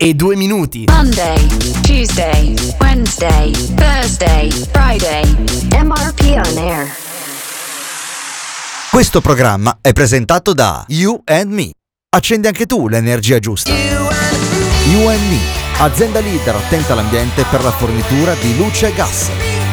[0.00, 0.84] e 2 minuti.
[0.86, 1.44] Monday,
[1.82, 5.24] Tuesday, Wednesday, Thursday, Friday.
[5.72, 6.86] MRP on air.
[8.92, 11.70] Questo programma è presentato da You and Me.
[12.10, 13.72] Accendi anche tu l'energia giusta.
[13.72, 15.40] You and Me,
[15.78, 19.57] azienda leader attenta all'ambiente per la fornitura di luce e gas.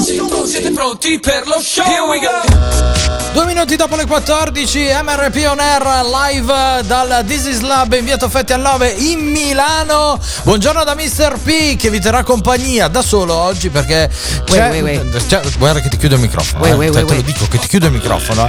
[0.00, 1.84] Siete pronti per lo show?
[1.86, 3.24] Here we go.
[3.32, 8.16] Due minuti dopo le 14, MRP On Air live dal This Is Lab in via
[8.16, 10.18] Toffetti al 9 in Milano.
[10.42, 11.38] Buongiorno da Mr.
[11.42, 14.08] P che vi terrà compagnia da solo oggi perché
[14.44, 15.26] c'è, Wait, wait, wait.
[15.26, 16.62] c'è- guarda che ti chiudo il microfono.
[16.62, 16.76] Wait, eh.
[16.76, 18.48] wait, Te- wait, te lo dico che ti chiudo il microfono.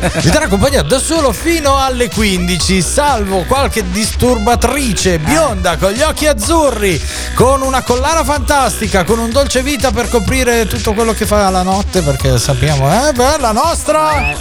[0.00, 0.10] eh.
[0.20, 6.26] vi terrà compagnia da solo fino alle 15, salvo qualche disturbatrice bionda con gli occhi
[6.26, 7.00] azzurri,
[7.34, 11.62] con una collana fantastica, con un dolce vita per coprire tutto quello che fa la
[11.62, 14.36] notte perché sappiamo, eh, beh, la nostra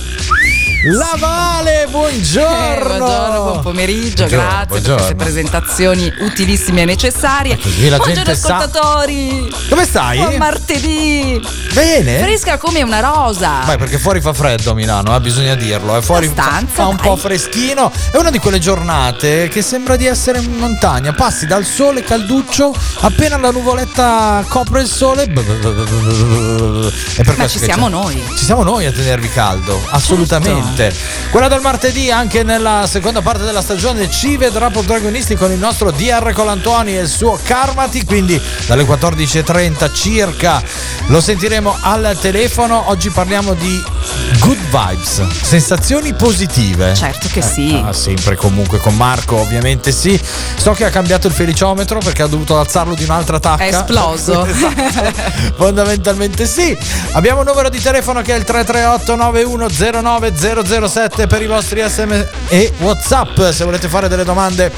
[0.84, 2.94] la Vale, buongiorno.
[2.94, 4.96] Eh, buongiorno, buon pomeriggio, Buongiorno, grazie buongiorno.
[4.96, 7.58] per queste presentazioni utilissime e necessarie.
[7.58, 9.52] Così la buongiorno gente sa- ascoltatori.
[9.70, 10.18] Come stai?
[10.20, 11.42] Buon martedì.
[11.74, 12.20] Bene?
[12.20, 13.64] Fresca come una rosa.
[13.66, 15.96] Vai, perché fuori fa freddo a Milano, eh, bisogna dirlo.
[15.98, 17.06] È fuori fa, Abbastanza, fa un dai.
[17.08, 17.92] po' freschino.
[18.12, 21.12] È una di quelle giornate che sembra di essere in montagna.
[21.14, 25.28] Passi dal sole calduccio, appena la nuvoletta copre il sole.
[25.28, 25.44] Per
[27.36, 28.24] Ma ci siamo c'è- noi.
[28.38, 30.67] Ci siamo noi a tenervi caldo, assolutamente.
[31.32, 35.92] Quella del martedì, anche nella seconda parte della stagione, ci vedrà protagonisti con il nostro
[35.92, 38.06] DR Colantuoni e il suo Karmati.
[38.06, 40.62] Quindi dalle 14.30 circa
[41.08, 42.90] lo sentiremo al telefono.
[42.90, 43.97] Oggi parliamo di
[44.40, 46.94] good vibes, sensazioni positive.
[46.94, 47.82] Certo che sì.
[47.84, 50.20] Ah, sempre comunque con Marco, ovviamente sì.
[50.56, 53.64] So che ha cambiato il feliciometro perché ha dovuto alzarlo di un'altra tacca.
[53.64, 54.46] È esploso.
[54.58, 55.56] Esatto.
[55.58, 56.78] Fondamentalmente sì.
[57.12, 62.12] Abbiamo un numero di telefono che è il 338 9109 007 per i vostri SM
[62.48, 63.50] e WhatsApp.
[63.50, 64.72] Se volete fare delle domande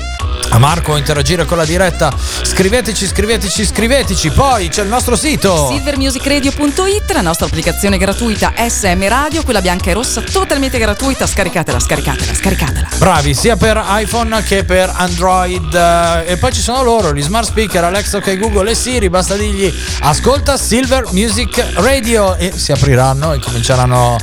[0.52, 2.12] a Marco interagire con la diretta,
[2.44, 4.32] scriveteci, scriveteci, scriveteci.
[4.32, 5.68] Poi c'è il nostro sito.
[5.70, 11.28] Silvermusicradio.it, la nostra applicazione gratuita SM Radio, quella bianca e rossa, totalmente gratuita.
[11.28, 12.88] Scaricatela, scaricatela, scaricatela.
[12.98, 15.74] Bravi, sia per iPhone che per Android.
[15.74, 19.10] eh, E poi ci sono loro, gli smart speaker, Alexa, ok, Google e Siri.
[19.10, 19.72] Basta dirgli
[20.02, 24.18] ascolta Silver Music Radio e si apriranno e cominceranno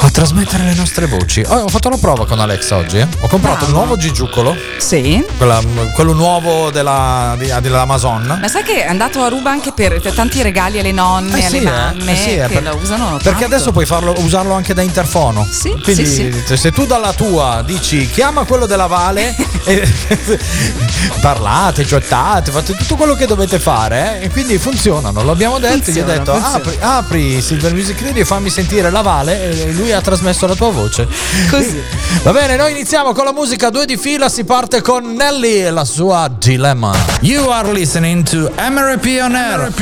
[0.00, 1.42] a trasmettere le nostre voci.
[1.46, 2.98] Oh, ho fatto la prova con Alexa oggi.
[2.98, 3.06] eh.
[3.20, 3.72] Ho comprato Bravo.
[3.72, 5.24] nuovo Gigiucolo, Sì.
[5.36, 5.60] quella-
[5.94, 8.38] quello nuovo della, di- dell'Amazon.
[8.40, 11.58] Ma sai che è andato a ruba anche per tanti regali alle nonne, Eh alle
[11.58, 13.54] sì, eh, mamme eh sì, eh, che per- lo usano Perché tanto.
[13.56, 15.46] adesso puoi farlo, usarlo anche da interfono.
[15.50, 16.56] Sì, Quindi sì, sì.
[16.56, 19.34] se tu dalla tua dici chiama quello della Vale,
[19.64, 19.82] e
[21.20, 25.22] parlate, giottate, fate tutto quello che dovete fare eh, e quindi funzionano.
[25.22, 26.56] Lo abbiamo detto, gli ho Funziona, detto funziona.
[26.56, 30.54] apri, apri Silver Music Radio e fammi sentire la Vale e lui ha trasmesso la
[30.54, 31.06] tua voce.
[31.50, 31.82] Così.
[32.22, 35.70] Va bene, noi iniziamo con la musica due di fila, si parte con Nelly e
[35.70, 36.94] la sua Dilemma.
[37.20, 39.72] You are listening to MRP on Air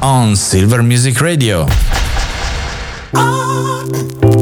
[0.00, 1.66] on Silver Music Radio.
[3.12, 4.35] Love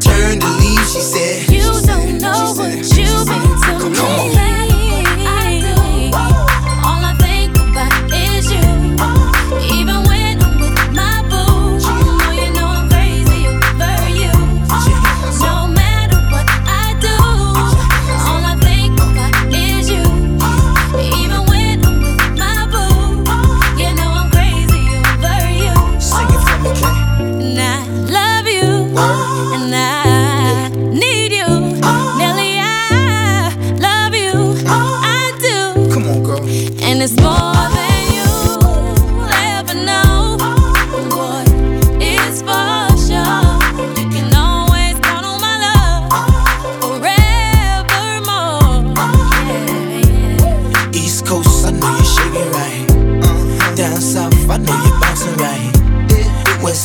[0.00, 0.55] turned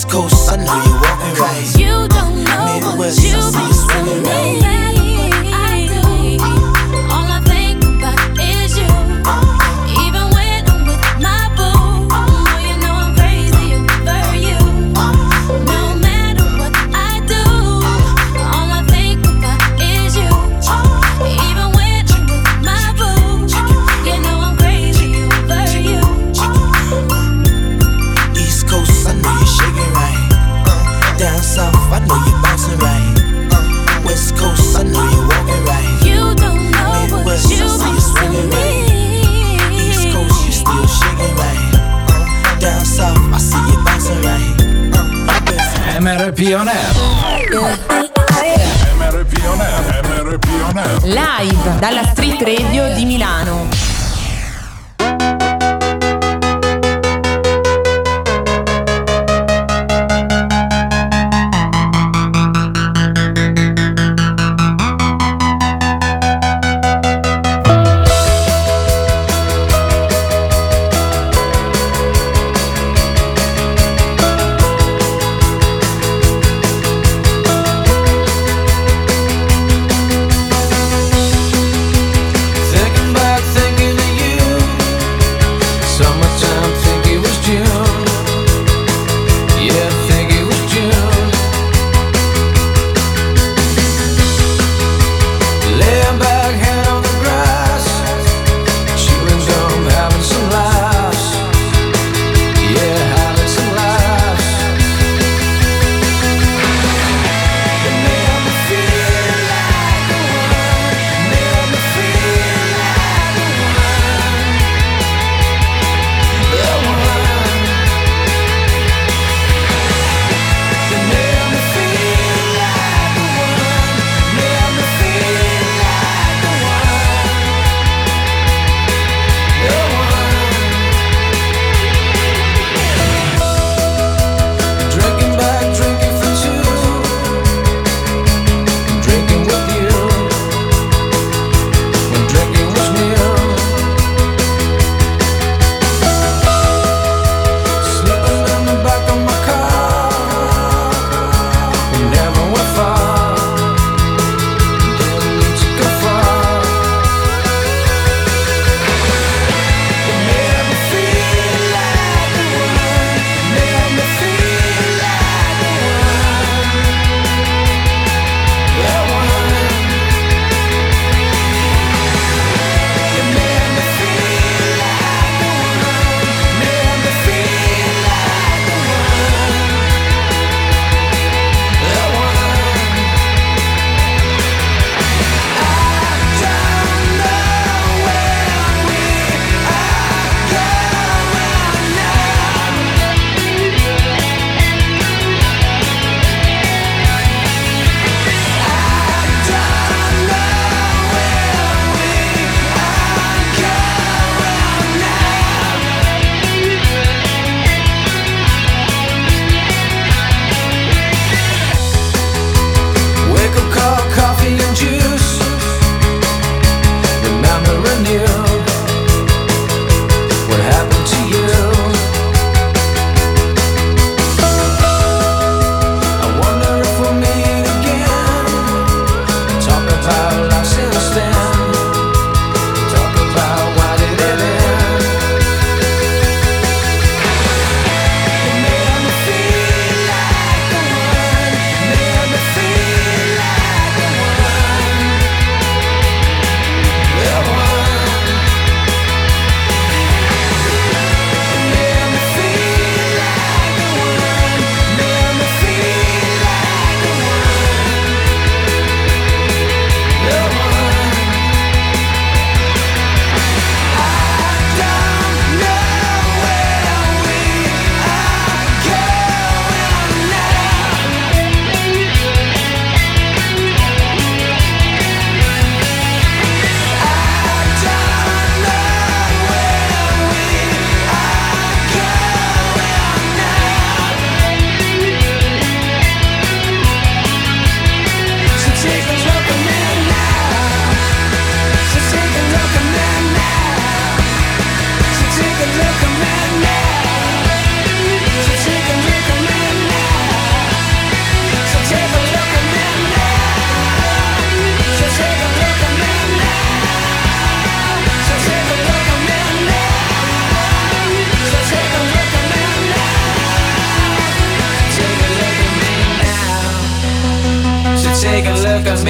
[0.06, 0.41] Coast,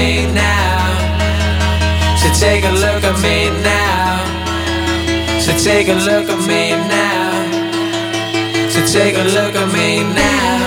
[0.01, 0.79] me now.
[2.17, 4.20] So take a look at me now.
[5.39, 7.31] So take a look at me now.
[8.70, 10.60] So take a look at me now.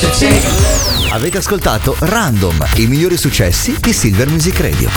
[0.00, 1.12] So take a look.
[1.12, 4.90] Avete ascoltato Random, i migliori successi di Silver Music Radio.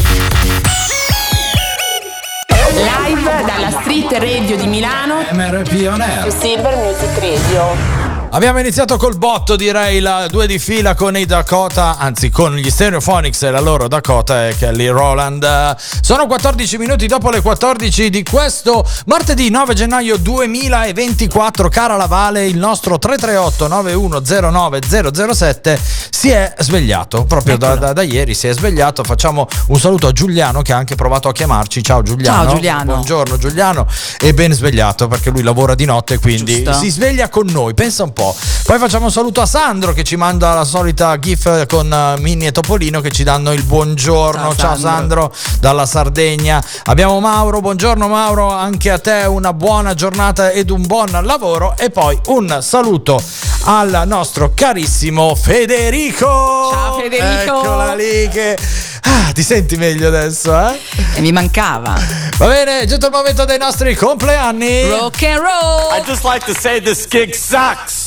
[2.73, 5.25] Live dalla Street Radio di Milano.
[5.31, 6.31] MRP On Air.
[6.31, 8.06] Su Silver Music Radio.
[8.29, 12.69] Abbiamo iniziato col botto, direi, la due di fila con i Dakota, anzi con gli
[12.69, 15.75] Stereophonics e la loro Dakota e Kelly Roland.
[16.01, 21.69] Sono 14 minuti dopo le 14 di questo martedì 9 gennaio 2024.
[21.69, 24.81] Cara Lavale, il nostro 338 9109
[25.23, 25.79] 007
[26.11, 29.03] si è svegliato, proprio da, da- da ieri si è svegliato.
[29.03, 31.81] Facciamo un saluto a Giuliano che ha anche provato a chiamarci.
[31.81, 32.43] Ciao Giuliano.
[32.43, 32.91] Ciao, Giuliano.
[32.91, 33.87] Buongiorno Giuliano
[34.19, 36.73] e ben svegliato perché lui lavora di notte quindi Giusto.
[36.73, 38.16] si sveglia con noi, pensa un po'.
[38.17, 42.47] Poi facciamo un saluto a Sandro che ci manda la solita gif con eh, Minnie
[42.47, 44.55] e Topolino che ci danno il buongiorno.
[44.55, 45.33] Ciao, Ciao, Sandro.
[45.59, 46.61] dalla Sardegna.
[46.85, 51.75] Abbiamo Mauro, buongiorno Mauro, anche a te una buona giornata ed un buon lavoro.
[51.77, 53.21] E poi un saluto
[53.65, 56.69] al nostro carissimo Federico.
[56.71, 57.59] Ciao, Federico.
[57.59, 58.57] Eccola lì che...
[59.03, 60.79] Ah, ti senti meglio adesso, eh?
[61.15, 61.95] E mi mancava.
[62.37, 64.89] Va bene, è giunto il momento dei nostri compleanni.
[64.89, 66.03] Rock and roll.
[66.05, 68.06] just like to say this gig sucks.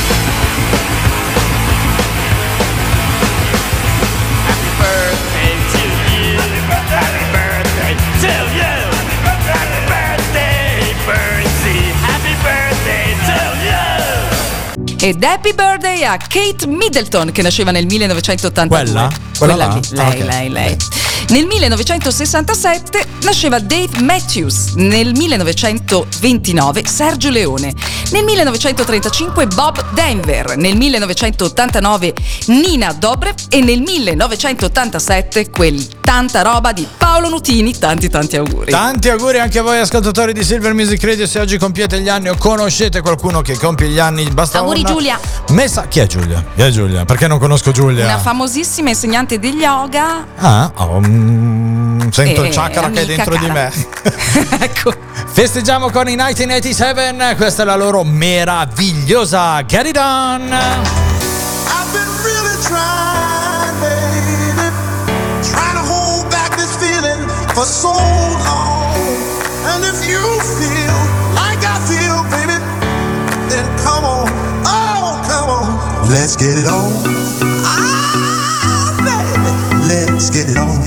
[15.03, 18.77] Ed happy birthday a Kate Middleton che nasceva nel 1982.
[18.83, 19.09] Quella?
[19.35, 19.73] Quella là?
[19.73, 20.19] lì, lei, Ah, ok.
[20.25, 20.77] lei, lei.
[21.29, 27.73] Nel 1967 nasceva Dave Matthews, nel 1929 Sergio Leone,
[28.11, 32.13] nel 1935 Bob Denver, nel 1989
[32.47, 37.77] Nina Dobrev e nel 1987 quel tanta roba di Paolo Nutini.
[37.77, 38.71] Tanti tanti auguri.
[38.71, 42.29] Tanti auguri anche a voi ascoltatori di Silver Music Radio se oggi compiete gli anni
[42.29, 45.19] o conoscete qualcuno che compie gli anni basta Auguri, una Giulia.
[45.49, 46.43] messa chi è Giulia?
[46.55, 47.05] Chi è Giulia?
[47.05, 48.05] Perché non conosco Giulia?
[48.05, 50.25] Una famosissima insegnante di yoga.
[50.37, 53.53] ah, oh, mm, sento Eh, il chakra che è dentro di cara.
[53.53, 53.71] me
[54.59, 54.93] ecco.
[55.31, 62.57] festeggiamo con i 1987 questa è la loro meravigliosa Get It On I've been really
[62.63, 63.20] trying,
[67.55, 68.95] for so long.
[69.71, 70.21] And if you
[70.59, 70.97] feel
[71.35, 72.57] like I feel, baby,
[73.49, 74.27] then come on.
[74.65, 76.09] Oh, come on.
[76.09, 76.91] Let's get it on.
[77.65, 79.51] Ah, baby.
[79.87, 80.79] Let's get it on.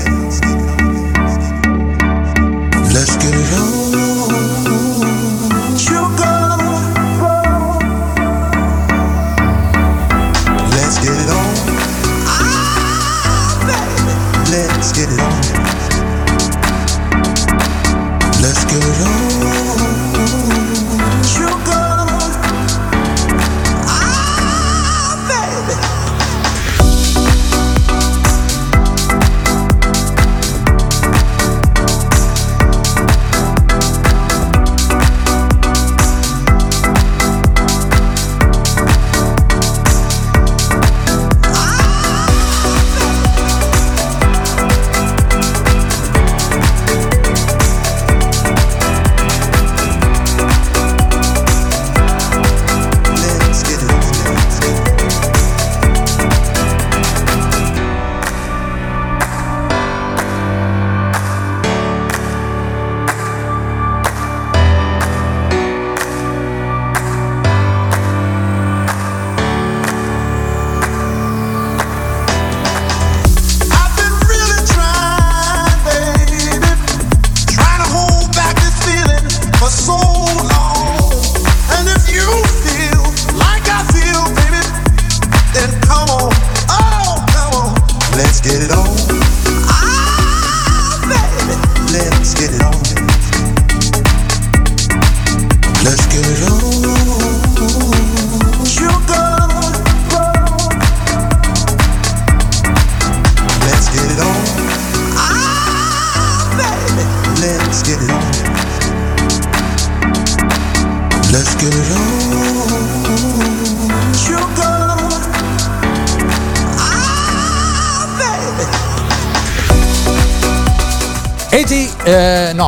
[2.93, 3.95] Let's get it on.
[14.51, 15.44] Let's get it on.
[18.77, 19.14] Ah,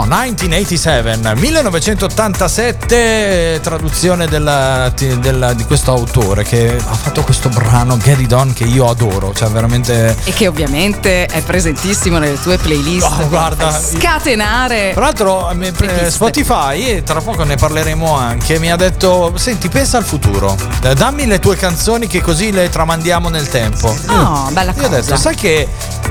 [0.08, 8.32] 1987, 1987, traduzione della- della- di questo autore che ha fatto questo brano Get It
[8.32, 10.16] On che io adoro, cioè veramente...
[10.24, 13.06] E che ovviamente è presentissimo nelle tue playlist.
[13.20, 13.70] Oh, guarda.
[13.72, 14.92] Scatenare.
[14.94, 19.68] Tra l'altro mi- eh, Spotify, e tra poco ne parleremo anche, mi ha detto, senti,
[19.70, 23.88] pensa al futuro, Eh, dammi le tue canzoni che così le tramandiamo nel tempo.
[24.08, 25.16] Oh, bella Io ho detto, cosa.
[25.18, 25.68] sai che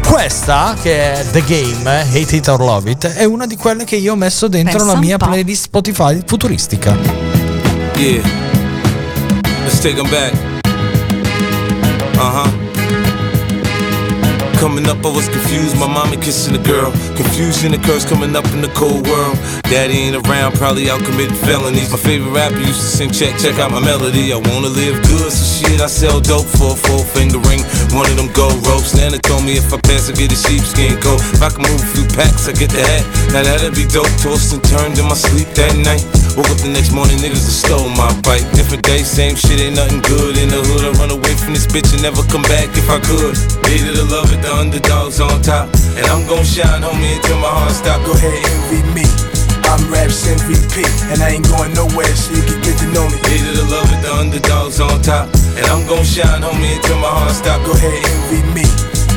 [0.08, 3.96] questa, che è The Game, Hate It or Love It, è una di quelle che
[3.96, 6.96] io ho messo dentro Pensa la mia playlist Spotify futuristica.
[7.96, 8.22] Yeah.
[9.62, 10.32] Let's take them back.
[12.14, 12.55] Uh huh.
[14.56, 15.76] Coming up, I was confused.
[15.76, 16.90] My mommy kissing a girl.
[17.14, 19.36] Confusion occurs coming up in the cold world.
[19.68, 21.92] Daddy ain't around, probably out committing felonies.
[21.92, 24.32] My favorite rapper used to sing, check, check out my melody.
[24.32, 27.60] I wanna live good, so shit, I sell dope for a four finger ring.
[27.92, 28.96] One of them gold ropes.
[28.96, 31.20] Nana told me if I pass, I get a sheepskin coat.
[31.36, 33.04] If I can move a few packs, I get the hat.
[33.36, 34.08] Now that'd be dope.
[34.24, 36.02] Tossed and turned in my sleep that night.
[36.32, 38.44] Woke up the next morning, niggas stole my bike.
[38.52, 40.84] Different day, same shit, ain't nothing good in the hood.
[40.84, 43.36] I run away from this bitch and never come back if I could.
[43.66, 45.66] Hated to love it, the underdogs on top.
[45.98, 47.98] And I'm gon' shine, homie, until my heart stop.
[48.06, 49.06] Go ahead, envy me.
[49.66, 53.18] I'm Raps MVP, and I ain't going nowhere, so you can get to know me.
[53.26, 55.26] Hated to love it, the underdogs on top.
[55.58, 57.58] And I'm gon' shine, homie, until my heart stop.
[57.66, 58.95] Go ahead, envy me.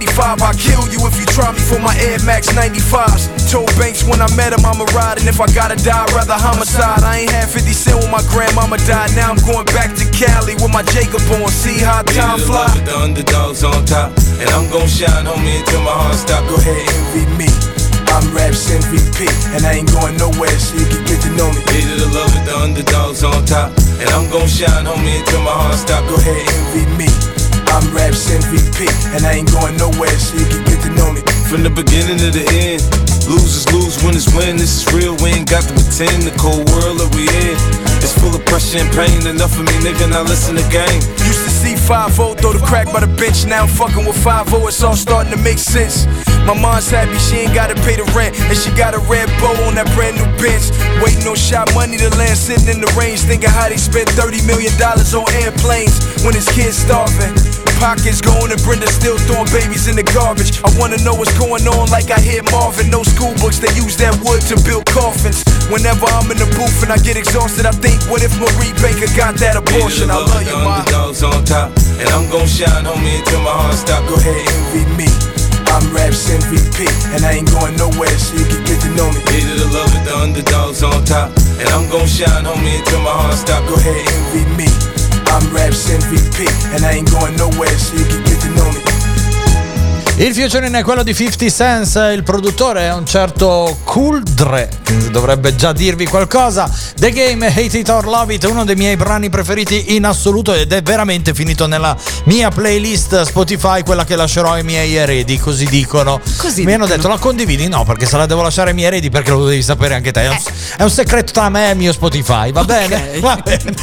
[0.00, 3.28] 95, I'll kill you if you try me for my Air Max 95s.
[3.52, 6.40] Told Banks when I met him, I'ma ride, and if I gotta die, I'd rather
[6.40, 7.04] homicide.
[7.04, 10.56] I ain't had 50 cent when my grandmama died, now I'm going back to Cali
[10.56, 11.52] with my Jacob on.
[11.52, 12.72] See how time fly?
[12.80, 14.16] it, the underdogs on top.
[14.40, 16.48] And I'm gon' shine, homie, until my heart stop.
[16.48, 17.52] Go ahead, envy me.
[18.08, 21.60] I'm Raps MVP, and I ain't going nowhere, so you can get to know me.
[21.68, 23.68] Hated to love with the underdogs on top.
[24.00, 26.08] And I'm gon' shine, homie, until my heart stop.
[26.08, 27.39] Go ahead, envy me.
[27.80, 28.84] I'm Raps MVP,
[29.16, 31.24] and I ain't going nowhere, so you can get to know me.
[31.48, 32.84] From the beginning to the end,
[33.24, 34.60] losers lose, winners win.
[34.60, 36.28] This is real, we ain't got to pretend.
[36.28, 37.56] The cold world that we in
[38.04, 39.24] it's full of pressure and pain.
[39.24, 41.00] Enough of me, nigga, now listen to game.
[41.24, 43.50] Used to see 5 throw the crack by the bench.
[43.50, 46.06] Now I'm fucking with 5-0, it's all starting to make sense.
[46.46, 49.50] My mom's happy she ain't gotta pay the rent, and she got a red bow
[49.66, 50.70] on that brand new bench.
[51.02, 54.46] Waiting on shot money to land, sitting in the range, thinking how they spent 30
[54.46, 57.34] million dollars on airplanes when his kids starving.
[57.82, 60.62] Pockets going and Brenda still throwing babies in the garbage.
[60.62, 62.86] I wanna know what's going on, like I hear Marvin.
[62.86, 65.42] No school books, they use that wood to build coffins.
[65.72, 69.10] Whenever I'm in the booth and I get exhausted, I think, what if Marie Baker
[69.18, 70.06] got that abortion?
[70.06, 70.86] I love you, ma.
[70.86, 71.79] underdogs on top.
[72.00, 74.02] And I'm gon' shine, homie, until my heart stop.
[74.08, 75.08] Go ahead, envy me.
[75.70, 79.20] I'm Raps MVP, and I ain't going nowhere, so you can get to know me.
[79.30, 81.30] Hated to love the underdogs on top.
[81.62, 83.62] And I'm gon' shine, homie, until my heart stop.
[83.68, 84.68] Go ahead, envy me.
[85.30, 88.89] I'm Raps MVP, and I ain't going nowhere, so you can get to know me.
[90.20, 95.08] Il featuring è quello di 50 Cents, il produttore è un certo Cool Dre, che
[95.10, 96.70] dovrebbe già dirvi qualcosa.
[96.96, 100.74] The Game, Hate It or Love It, uno dei miei brani preferiti in assoluto ed
[100.74, 106.20] è veramente finito nella mia playlist Spotify, quella che lascerò ai miei eredi, così dicono.
[106.36, 107.02] Così Mi hanno dicono.
[107.02, 107.66] detto la condividi?
[107.68, 110.24] No, perché se la devo lasciare ai miei eredi perché lo devi sapere anche te.
[110.24, 110.38] È un,
[110.76, 113.18] è un segreto tra me e il mio Spotify, va bene?
[113.20, 113.74] Va bene.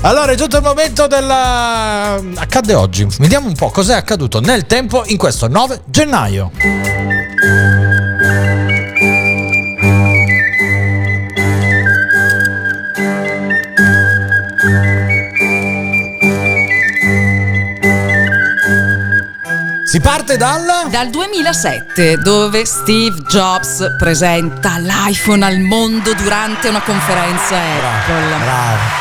[0.00, 2.20] Allora è giunto il momento della...
[2.34, 3.06] Accadde oggi.
[3.18, 6.50] Vediamo un po' cos'è accaduto nel tempo in questo 9 gennaio.
[19.90, 20.66] Si parte dal...
[20.90, 28.36] Dal 2007, dove Steve Jobs presenta l'iPhone al mondo durante una conferenza Apple.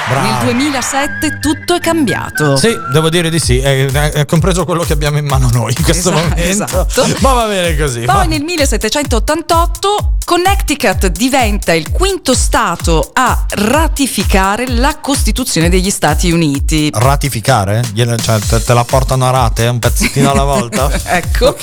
[0.07, 0.21] bravo.
[0.21, 2.55] Nel 2007 tutto è cambiato.
[2.55, 5.83] Sì, devo dire di sì, è, è compreso quello che abbiamo in mano noi in
[5.83, 6.49] questo Esatto, momento.
[6.95, 7.07] esatto.
[7.19, 8.05] Ma va bene così.
[8.05, 8.13] va.
[8.13, 16.89] Poi nel 1788 Connecticut diventa il quinto stato a ratificare la Costituzione degli Stati Uniti.
[16.93, 17.81] Ratificare?
[17.93, 20.76] Cioè, te la portano a rate, un pezzettino alla volta?
[21.05, 21.57] ecco.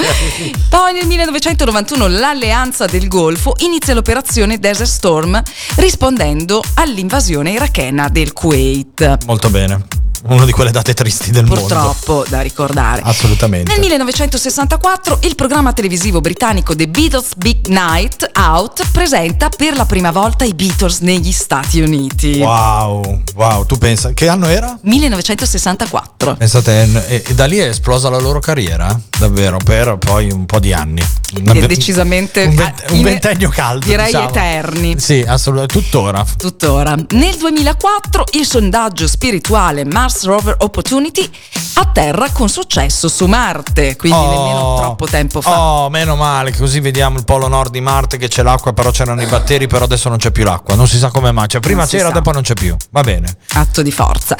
[0.68, 5.40] Poi nel 1991 l'Alleanza del Golfo inizia l'operazione Desert Storm
[5.76, 9.24] rispondendo all'invasione irachena del Kuwait.
[9.26, 10.03] Molto bene.
[10.26, 11.60] Una di quelle date tristi del mondo.
[11.60, 13.02] Purtroppo da ricordare.
[13.04, 13.70] Assolutamente.
[13.70, 20.10] Nel 1964 il programma televisivo britannico The Beatles Big Night Out presenta per la prima
[20.12, 22.38] volta i Beatles negli Stati Uniti.
[22.38, 24.78] Wow, wow, tu pensa che anno era?
[24.80, 26.36] 1964.
[26.36, 30.58] Pensate, e, e da lì è esplosa la loro carriera, davvero, per poi un po'
[30.58, 31.02] di anni.
[31.38, 33.84] Una- E decisamente un, vent- un ventennio caldo.
[33.86, 34.28] direi diciamo.
[34.28, 34.98] eterni.
[34.98, 36.24] Sì, assolutamente, tuttora.
[36.36, 36.94] Tuttora.
[37.10, 41.28] Nel 2004 il sondaggio spirituale Mars Rover Opportunity
[41.76, 45.60] atterra con successo su Marte, quindi nemmeno troppo tempo fa.
[45.60, 49.22] Oh, meno male, così vediamo il polo nord di Marte che c'è l'acqua, però c'erano
[49.22, 50.74] i batteri, però adesso non c'è più l'acqua.
[50.76, 51.48] Non si sa come mai.
[51.48, 52.76] Cioè, prima c'era, dopo non c'è più.
[52.90, 53.36] Va bene.
[53.54, 54.36] Atto di forza.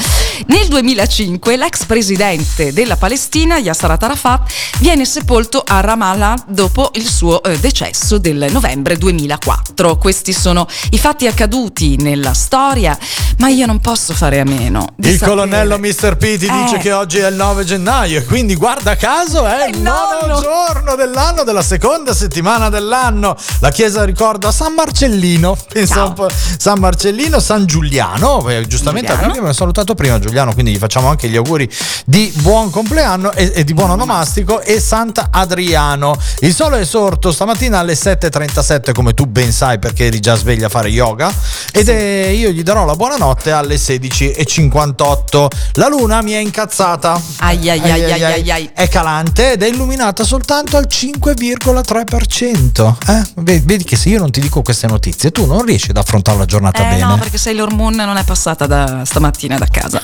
[0.47, 7.43] Nel 2005 l'ex presidente della Palestina, Yasser Arafat, viene sepolto a Ramallah dopo il suo
[7.43, 9.97] eh, decesso del novembre 2004.
[9.99, 12.97] Questi sono i fatti accaduti nella storia,
[13.39, 14.87] ma io non posso fare a meno.
[14.97, 16.17] di Il sapere- colonnello Mr.
[16.17, 16.79] P ti dice Eh.
[16.79, 21.43] che oggi è il 9 gennaio e quindi guarda caso è il nono giorno dell'anno,
[21.43, 23.35] della seconda settimana dell'anno.
[23.61, 29.53] La chiesa ricorda San Marcellino, pensa un po', San Marcellino, San Giuliano, eh, giustamente abbiamo
[29.53, 31.69] salutato prima Giuliano, quindi gli facciamo anche gli auguri
[32.05, 36.17] di buon compleanno e, e di buon onomastico e Sant'Adriano.
[36.41, 40.67] Il sole è sorto stamattina alle 7.37 come tu ben sai perché eri già sveglia
[40.67, 41.33] a fare yoga
[41.73, 45.49] ed è- io gli darò la buonanotte alle 16.58.
[45.75, 47.21] La luna mi è incazzata.
[47.39, 48.71] Ai ai ai ai ai ai.
[48.75, 52.95] È calante ed è illuminata soltanto al 5,3%.
[53.09, 53.23] Eh?
[53.37, 56.39] Vedi vedi che se io non ti dico queste notizie, tu non riesci ad affrontare
[56.39, 57.05] la giornata Eh bene.
[57.05, 60.01] no, perché Sailor Moon non è passata da stamattina da casa.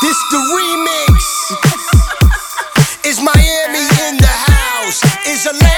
[0.00, 1.18] This the remix.
[3.04, 5.00] Is Miami in the house?
[5.26, 5.77] Is Atlanta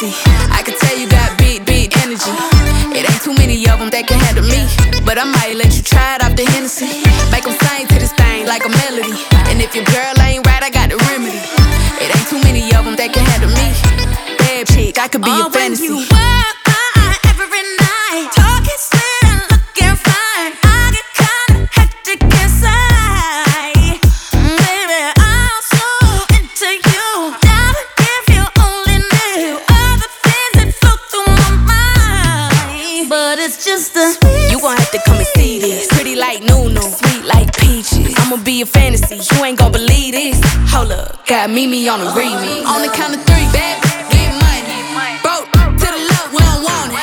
[0.00, 2.30] I could tell you got big, big energy.
[2.94, 4.62] It ain't too many of them that can handle me.
[5.04, 6.86] But I might let you try it off the Hennessy.
[7.34, 9.18] Make them sing to this thing like a melody.
[9.50, 11.42] And if your girl ain't right, I got the remedy.
[11.98, 13.74] It ain't too many of them that can handle me.
[14.38, 15.90] Bad chick, I could be a fantasy.
[15.90, 16.57] every
[38.48, 40.40] be a fantasy, you ain't gon' believe this.
[40.72, 42.64] Hold up, got Mimi on the remix.
[42.64, 43.76] On the count of three, baby,
[44.08, 44.64] get money.
[45.20, 46.96] Broke to the left, we don't want it.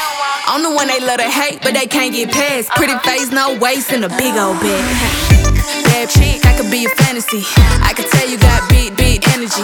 [0.50, 2.74] I'm the one they love to hate, but they can't get past.
[2.74, 4.82] Pretty face, no waist, and a big old bag.
[5.86, 7.46] Bad chick, I could be a fantasy.
[7.86, 9.62] I could tell you got big, big energy.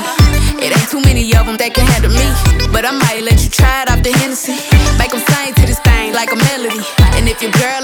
[0.61, 2.29] It ain't too many of them that can handle me.
[2.69, 4.53] But I might let you try it off the Hennessy.
[5.01, 6.85] Make them sing to this thing like a melody.
[7.17, 7.80] And if your girl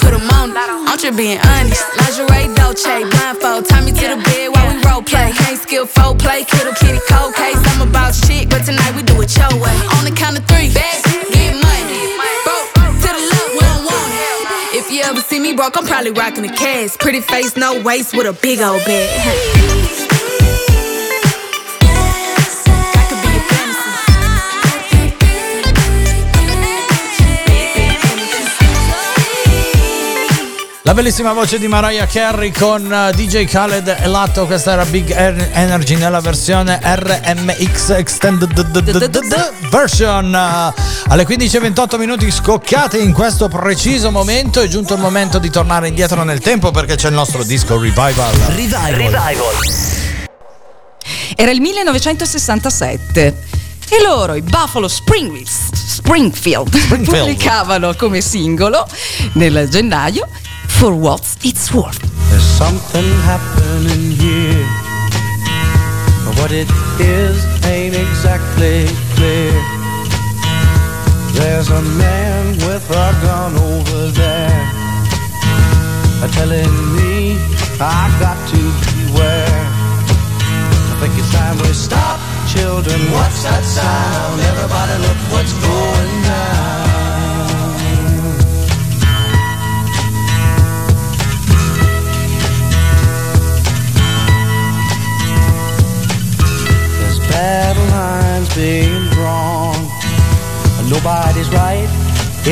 [0.00, 0.56] put them on.
[0.56, 1.84] I'm just being honest.
[2.00, 3.68] Lingerie, Dolce, blindfold.
[3.68, 5.32] Tie me to the bed while we role play.
[5.32, 7.60] Can't skill folk play, kittle kitty cold case.
[7.70, 9.76] I'm about shit, but tonight we do it your way.
[9.96, 12.16] On the count of three, back, get money.
[12.44, 12.72] Broke
[13.04, 13.22] to the
[13.54, 14.80] we don't want it.
[14.80, 16.96] If you ever see me broke, I'm probably rocking the cash.
[16.98, 20.09] Pretty face, no waist, with a big old bag.
[30.84, 35.10] La bellissima voce di Mariah Carey con eh, DJ Khaled e Lato, questa era Big
[35.10, 40.34] En- Energy nella versione RMX Extended Version.
[40.34, 44.62] Alle 15.28 minuti scocchiate in questo preciso momento.
[44.62, 48.34] È giunto il momento di tornare indietro nel tempo perché c'è il nostro disco Revival.
[51.36, 53.42] Era il 1967
[53.90, 58.86] e loro, i Buffalo Springfield, Springfield, pubblicavano come singolo
[59.34, 60.26] nel gennaio
[60.78, 62.00] For What It's Worth.
[62.30, 64.66] There's something happening here.
[66.24, 69.52] But what it is ain't exactly clear.
[71.34, 74.60] There's a man with a gun over there.
[76.32, 77.36] telling me
[77.80, 79.60] I've got to beware.
[80.90, 83.00] I think it's time we stop, children.
[83.12, 84.40] What's that sound?
[84.52, 86.89] Everybody, look what's going down.
[97.40, 99.80] Battle lines being drawn.
[100.92, 101.90] Nobody's right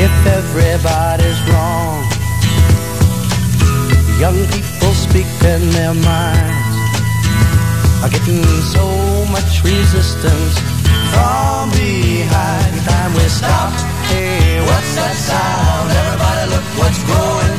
[0.05, 1.99] if everybody's wrong.
[4.23, 6.73] Young people speaking their minds
[8.01, 8.43] are getting
[8.75, 8.85] so
[9.35, 10.55] much resistance
[11.13, 12.73] from behind.
[12.89, 13.71] Time we stop.
[14.09, 15.87] Hey, what's that sound?
[16.01, 17.58] Everybody, look what's going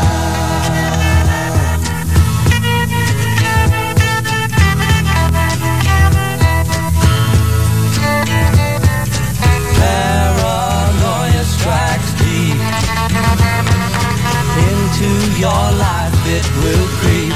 [16.31, 17.35] It will creep.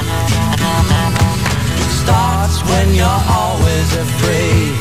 [1.99, 4.71] Starts when you're always afraid.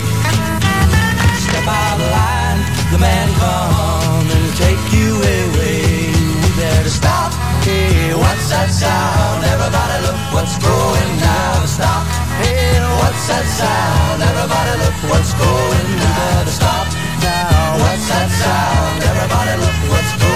[1.42, 2.60] Step out of line,
[2.94, 6.14] the man come and take you away.
[6.14, 7.34] We better stop.
[7.66, 9.42] Hey, what's that sound?
[9.50, 11.66] Everybody, look what's going down.
[11.66, 12.06] Stop.
[12.38, 14.22] Hey, what's that sound?
[14.30, 16.46] Everybody, look what's going down.
[16.54, 16.86] Stop
[17.18, 17.82] now.
[17.82, 18.96] What's that sound?
[19.10, 20.33] Everybody, look what's going.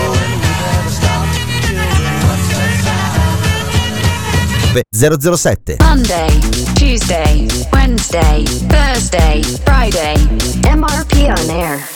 [4.94, 6.28] 007 Monday,
[6.76, 10.16] Tuesday, Wednesday, Thursday, Friday.
[10.64, 11.88] MRP on air.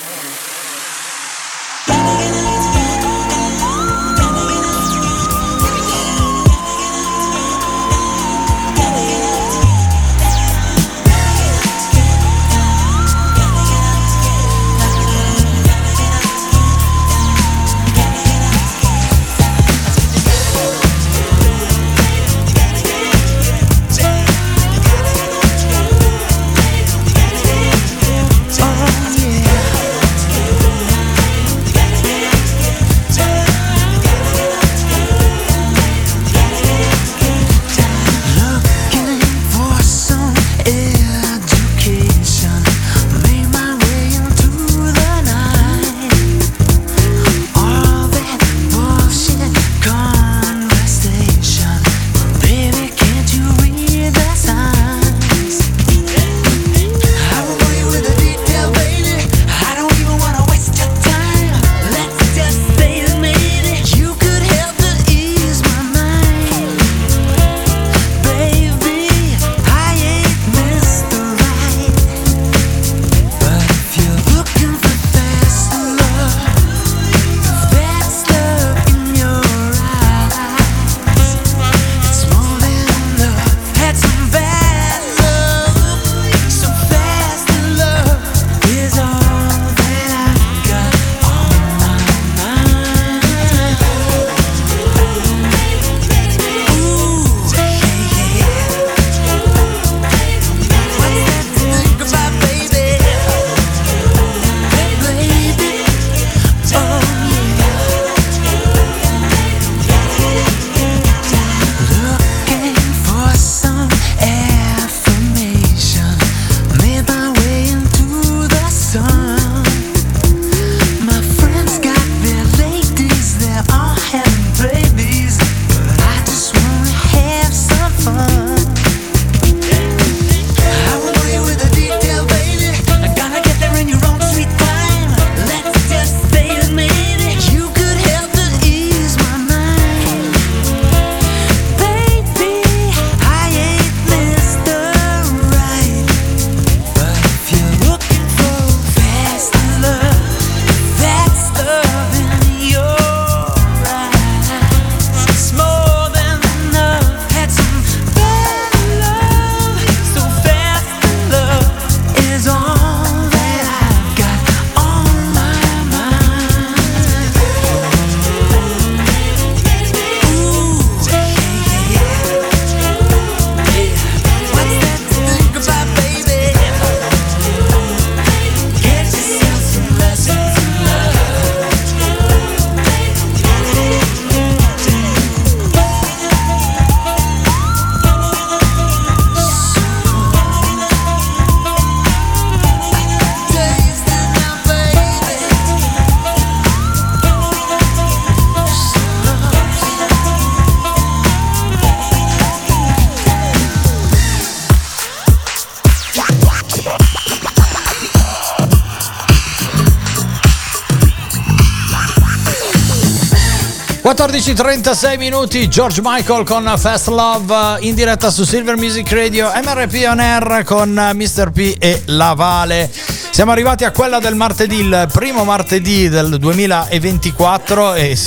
[214.13, 220.07] 14.36 minuti, George Michael con Fast Love eh, in diretta su Silver Music Radio, MRP
[220.07, 221.51] On Air con eh, Mr.
[221.51, 222.91] P e La Vale.
[223.31, 228.19] Siamo arrivati a quella del martedì, il primo martedì del 2024 e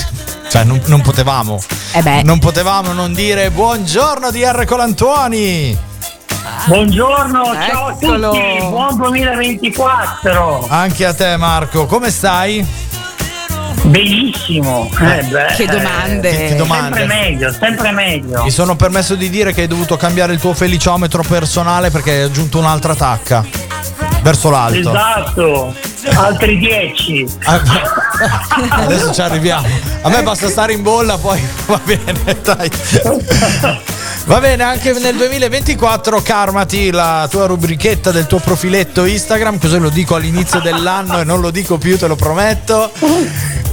[0.50, 1.62] cioè non, non potevamo,
[2.24, 5.78] non potevamo non dire buongiorno DR Colantuoni.
[6.66, 8.32] Buongiorno, ciao Eccolo.
[8.32, 10.66] a tutti, buon 2024.
[10.68, 12.66] Anche a te Marco, come stai?
[13.84, 14.90] Benissimo.
[15.00, 16.30] Eh, beh, Che domande.
[16.30, 16.98] Che- che domande.
[17.00, 18.44] Sempre meglio, sempre meglio.
[18.44, 22.22] Mi sono permesso di dire che hai dovuto cambiare il tuo feliciometro personale perché hai
[22.24, 23.46] aggiunto un'altra tacca
[24.22, 24.90] verso l'alto.
[24.90, 25.76] Esatto,
[26.16, 27.26] altri 10.
[28.70, 29.68] Adesso ci arriviamo.
[30.02, 32.72] A me basta stare in bolla, poi va bene, dai.
[34.26, 39.90] Va bene, anche nel 2024 Karmati, la tua rubrichetta del tuo profiletto Instagram, così lo
[39.90, 42.92] dico all'inizio dell'anno e non lo dico più, te lo prometto.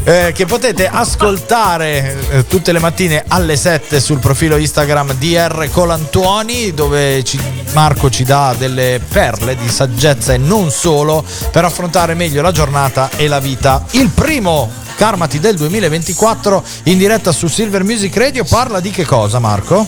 [0.04, 5.68] eh, che potete ascoltare eh, tutte le mattine alle 7 sul profilo Instagram di R
[5.70, 7.40] Colantuoni dove ci-
[7.72, 13.08] Marco ci dà delle perle di saggezza e non solo per affrontare meglio la giornata
[13.16, 13.84] e la vita.
[13.92, 14.70] Il primo
[15.02, 19.84] Karmati del 2024 in diretta su Silver Music Radio parla di che cosa Marco?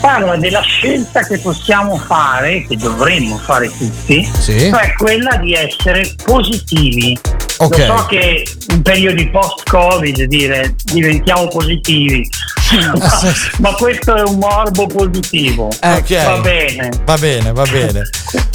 [0.00, 4.68] Parla della scelta che possiamo fare, che dovremmo fare tutti, Sì.
[4.68, 7.16] cioè quella di essere positivi.
[7.58, 7.78] Ok.
[7.86, 12.28] Lo so che in periodi post-Covid dire diventiamo positivi,
[13.58, 15.66] ma questo è un morbo positivo.
[15.66, 16.24] Ok.
[16.24, 16.88] Va bene.
[17.04, 18.02] Va bene, va bene.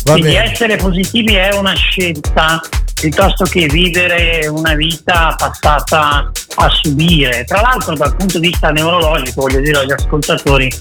[0.04, 0.52] Va Quindi bene.
[0.52, 2.60] essere positivi è una scelta
[3.04, 7.44] piuttosto che vivere una vita passata a subire.
[7.44, 10.72] Tra l'altro dal punto di vista neurologico, voglio dire agli ascoltatori,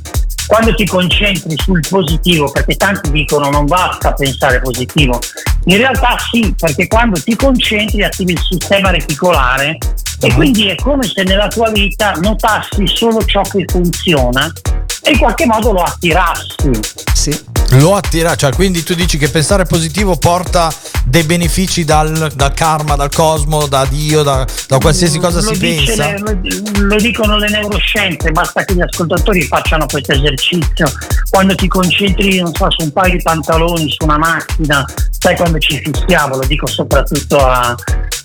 [0.46, 5.18] quando ti concentri sul positivo, perché tanti dicono non basta pensare positivo,
[5.64, 9.78] in realtà sì, perché quando ti concentri attivi il sistema reticolare
[10.20, 14.48] e quindi è come se nella tua vita notassi solo ciò che funziona
[15.03, 16.70] e in qualche modo lo attirassi.
[17.12, 17.50] Sì.
[17.76, 20.70] Lo attira, cioè quindi tu dici che pensare positivo porta
[21.05, 25.59] dei benefici dal, dal karma, dal cosmo, da Dio, da, da qualsiasi cosa lo si
[25.59, 26.12] pensa.
[26.12, 30.86] le- lo, lo dicono le neuroscienze, basta che gli ascoltatori facciano questo esercizio.
[31.30, 34.84] Quando ti concentri, non so, su un paio di pantaloni, su una macchina,
[35.18, 37.74] sai quando ci fissiamo, lo dico soprattutto a,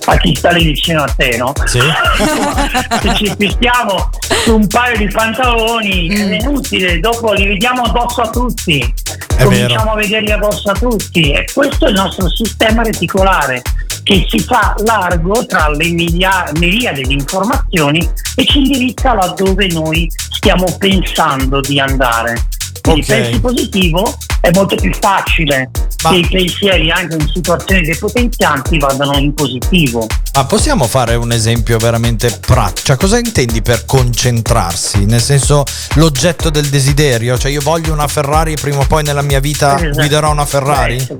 [0.09, 1.51] a chi sta lì vicino a te, no?
[1.65, 1.79] Sì.
[3.01, 4.09] Se ci fissiamo
[4.43, 6.31] su un paio di pantaloni Mm.
[6.31, 8.79] è inutile, dopo li vediamo addosso a tutti.
[8.79, 9.91] È Cominciamo vero.
[9.91, 13.61] a vederli addosso a tutti e questo è il nostro sistema reticolare
[14.03, 17.99] che si fa largo tra le milia- miriade di informazioni
[18.35, 22.47] e ci indirizza laddove noi stiamo pensando di andare.
[22.91, 23.07] Quindi Ok.
[23.07, 29.33] pensi positivo è molto più facile che i pensieri anche in situazioni depotenzianti vadano in
[29.33, 30.05] positivo.
[30.33, 32.81] Ma possiamo fare un esempio veramente pratico?
[32.87, 35.05] Cioè, cosa intendi per concentrarsi?
[35.05, 35.63] Nel senso,
[35.95, 37.37] l'oggetto del desiderio?
[37.37, 39.97] Cioè, io voglio una Ferrari e prima o poi nella mia vita Esatto.
[39.97, 40.95] guiderò una Ferrari?
[40.95, 41.17] Beh, sì.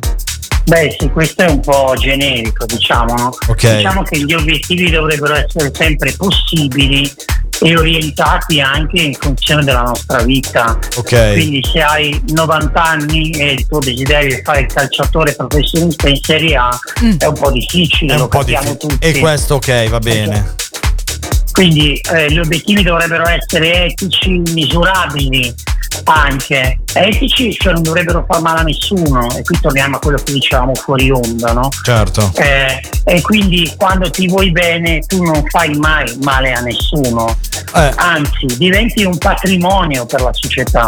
[0.68, 3.13] Beh sì, questo è un po' generico, diciamo.
[3.15, 3.36] no?
[3.47, 3.76] Ok.
[3.78, 7.09] Diciamo che gli obiettivi dovrebbero essere sempre possibili
[7.62, 10.78] e orientati anche in funzione della nostra vita.
[10.97, 11.34] Ok.
[11.34, 16.20] Quindi se hai 90 anni e il tuo desiderio è fare il calciatore professionista in
[16.22, 16.78] Serie A
[17.18, 18.93] è un po' difficile, È lo un po' capiamo difficile.
[18.93, 19.08] tutti.
[19.08, 20.55] E questo ok, va bene.
[21.51, 25.51] Quindi eh, gli obiettivi dovrebbero essere etici, misurabili
[26.06, 26.80] anche.
[26.93, 29.28] Etici, cioè non dovrebbero far male a nessuno.
[29.36, 31.70] E qui torniamo a quello che dicevamo fuori onda, no?
[31.84, 32.32] Certo.
[32.36, 37.38] Eh, e quindi quando ti vuoi bene tu non fai mai male a nessuno,
[37.76, 37.91] Eh.
[37.95, 40.88] anzi diventi un patrimonio per la società.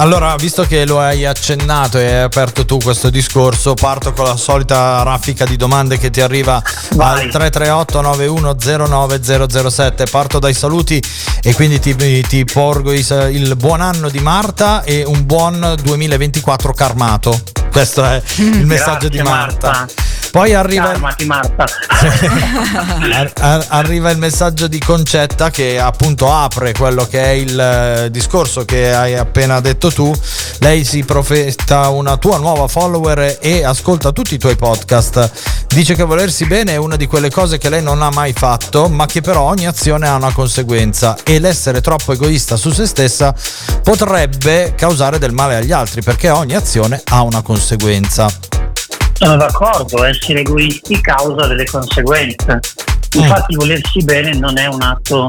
[0.00, 4.36] Allora, visto che lo hai accennato e hai aperto tu questo discorso, parto con la
[4.36, 6.62] solita raffica di domande che ti arriva
[6.98, 10.08] al 338 9109007.
[10.08, 11.02] Parto dai saluti
[11.42, 15.74] e quindi ti, ti porgo i sa- il buon anno di Marta e un buon
[15.82, 17.36] 2024 karmato.
[17.72, 19.70] Questo è il messaggio di Grazie, Marta.
[19.70, 20.07] Marta.
[20.30, 21.64] Poi arriva Calmati Marta.
[23.12, 28.10] Ar- ar- arriva il messaggio di Concetta che appunto apre quello che è il eh,
[28.10, 30.14] discorso che hai appena detto tu.
[30.58, 35.66] Lei si profetta una tua nuova follower e ascolta tutti i tuoi podcast.
[35.68, 38.88] Dice che volersi bene è una di quelle cose che lei non ha mai fatto,
[38.88, 43.34] ma che però ogni azione ha una conseguenza e l'essere troppo egoista su se stessa
[43.82, 48.28] potrebbe causare del male agli altri perché ogni azione ha una conseguenza.
[49.18, 52.60] Sono d'accordo, essere egoisti causa delle conseguenze.
[53.14, 55.26] Infatti volersi bene non è un atto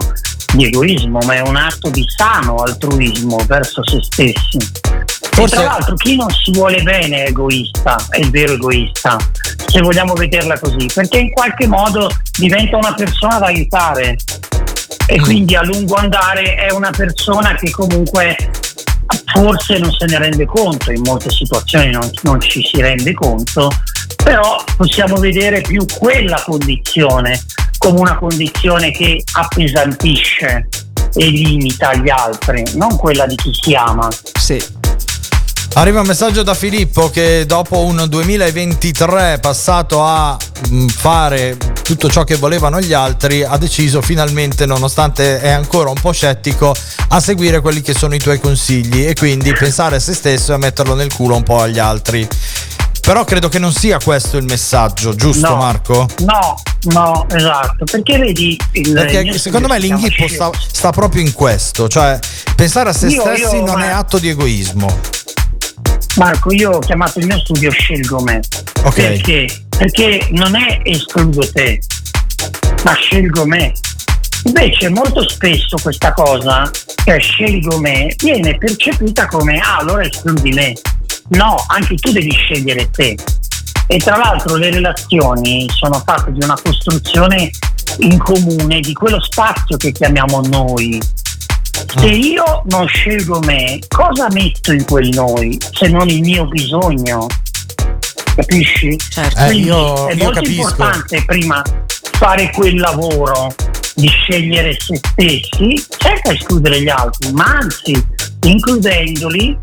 [0.53, 4.57] di egoismo, ma è un atto di sano altruismo verso se stessi.
[5.37, 9.17] E tra l'altro chi non si vuole bene è egoista, è il vero egoista,
[9.65, 14.17] se vogliamo vederla così, perché in qualche modo diventa una persona da aiutare.
[15.07, 18.35] e quindi a lungo andare è una persona che comunque
[19.33, 23.69] forse non se ne rende conto, in molte situazioni non, non ci si rende conto,
[24.23, 27.39] però possiamo vedere più quella condizione
[27.77, 30.67] come una condizione che appesantisce
[31.13, 34.07] e limita gli altri, non quella di chi si ama.
[34.39, 34.78] Sì.
[35.73, 40.35] Arriva un messaggio da Filippo che dopo un 2023 passato a
[40.69, 45.99] mm, fare tutto ciò che volevano gli altri ha deciso finalmente, nonostante è ancora un
[45.99, 46.75] po' scettico,
[47.09, 50.55] a seguire quelli che sono i tuoi consigli e quindi pensare a se stesso e
[50.55, 52.27] a metterlo nel culo un po' agli altri.
[53.01, 55.55] Però credo che non sia questo il messaggio, giusto No.
[55.55, 56.07] Marco?
[56.19, 56.61] No,
[56.91, 62.19] no, esatto, perché vedi il Perché secondo me l'inghippo sta, sta proprio in questo, cioè
[62.55, 65.17] pensare a se Io- stessi io- non è ma- atto di egoismo.
[66.15, 68.39] Marco, io ho chiamato il mio studio Scelgo me.
[68.83, 68.95] Ok.
[68.95, 69.47] Perché?
[69.77, 71.79] Perché non è escludo te,
[72.83, 73.71] ma scelgo me.
[74.45, 76.69] Invece molto spesso questa cosa,
[77.03, 80.73] cioè scelgo me, viene percepita come ah allora escludi me.
[81.29, 83.17] No, anche tu devi scegliere te.
[83.87, 87.49] E tra l'altro le relazioni sono fatte di una costruzione
[87.99, 90.99] in comune di quello spazio che chiamiamo noi.
[91.87, 97.27] Se io non scelgo me, cosa metto in quel noi se non il mio bisogno?
[98.35, 98.89] Capisci?
[99.17, 100.61] Eh, Quindi io- è io molto capisco.
[100.61, 101.61] importante prima
[102.17, 103.53] fare quel lavoro
[103.95, 108.01] di scegliere se stessi, senza escludere gli altri, ma anzi
[108.41, 109.57] includendoli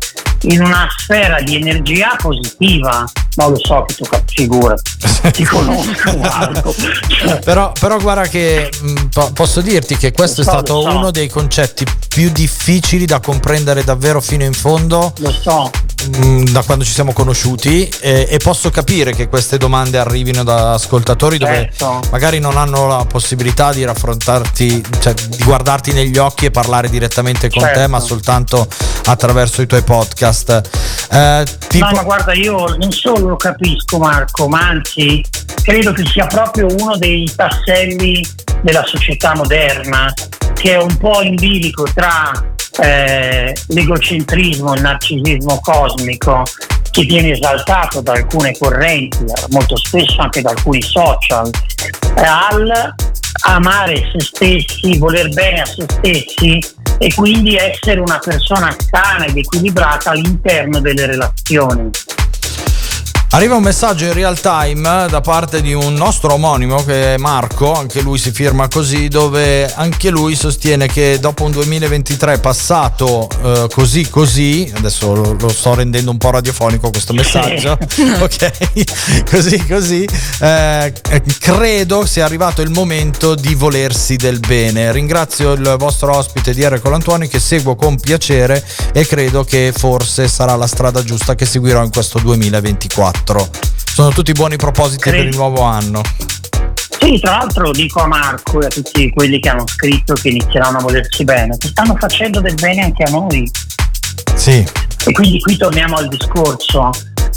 [0.47, 3.05] in una sfera di energia positiva.
[3.35, 4.75] Non lo so che tu figura,
[5.31, 6.73] ti conosco.
[7.07, 10.81] Cioè, Però, però guarda che mh, po- posso dirti che questo Lo è so, stato
[10.81, 10.87] so.
[10.97, 15.69] uno dei concetti più difficili da comprendere davvero fino in fondo lo so.
[16.17, 20.73] mh, da quando ci siamo conosciuti e, e posso capire che queste domande arrivino da
[20.73, 22.01] ascoltatori dove Certo.
[22.11, 27.49] magari non hanno la possibilità di raffrontarti, cioè di guardarti negli occhi e parlare direttamente
[27.51, 27.79] con Certo.
[27.79, 28.67] te, ma soltanto
[29.05, 30.36] attraverso i tuoi podcast.
[31.11, 35.23] Eh, tipo, No, ma guarda, io non solo lo capisco Marco, ma anzi
[35.63, 38.25] credo che sia proprio uno dei tasselli
[38.61, 40.11] della società moderna,
[40.53, 42.31] che è un po' in bilico tra
[42.81, 46.43] eh, l'egocentrismo, il narcisismo cosmico,
[46.91, 51.49] che viene esaltato da alcune correnti, molto spesso anche da alcuni social,
[52.15, 52.95] al
[53.45, 56.59] amare se stessi, voler bene a se stessi
[56.97, 61.89] e quindi essere una persona sana ed equilibrata all'interno delle relazioni.
[63.31, 67.73] Arriva un messaggio in real time da parte di un nostro omonimo che è Marco,
[67.73, 73.67] anche lui si firma così, dove anche lui sostiene che dopo un 2023 passato eh,
[73.71, 77.77] così così, adesso lo, lo sto rendendo un po' radiofonico questo messaggio,
[78.19, 80.07] ok, così così,
[80.39, 84.91] eh, eh, credo sia arrivato il momento di volersi del bene.
[84.93, 86.79] Ringrazio il vostro ospite di R.
[86.79, 88.63] Colantuoni che seguo con piacere
[88.93, 93.16] e credo che forse sarà la strada giusta che seguirò in questo 2024.
[93.97, 96.01] Sono tutti buoni propositi per il nuovo anno.
[96.99, 100.77] Sì, tra l'altro dico a Marco e a tutti quelli che hanno scritto che inizieranno
[100.77, 103.49] a volersi bene, che stanno facendo del bene anche a noi.
[104.35, 104.65] Sì.
[105.05, 106.89] E quindi qui torniamo al discorso